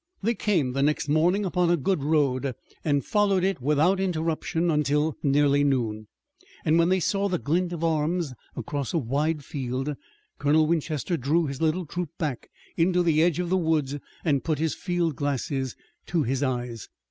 [0.23, 5.15] They came the next morning upon a good road and followed it without interruption until
[5.21, 6.07] nearly noon,
[6.65, 9.95] when they saw the glint of arms across a wide field.
[10.39, 14.57] Colonel Winchester drew his little troop back into the edge of the woods, and put
[14.57, 15.75] his field glasses
[16.07, 16.89] to his eyes.